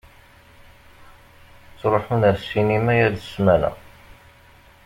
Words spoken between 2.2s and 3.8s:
ar ssinima yal ssmana.